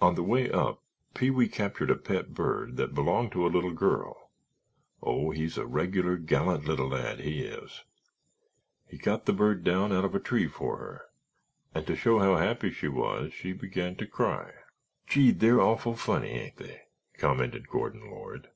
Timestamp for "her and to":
10.76-11.96